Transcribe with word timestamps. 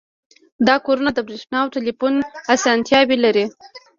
دا 0.67 0.75
کورونه 0.85 1.11
د 1.13 1.19
بریښنا 1.27 1.57
او 1.63 1.67
ټیلیفون 1.75 2.13
اسانتیاوې 2.55 3.17
لري 3.25 3.45